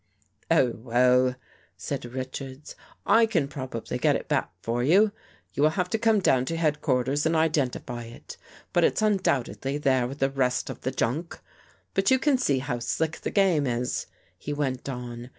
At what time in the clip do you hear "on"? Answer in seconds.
14.89-15.29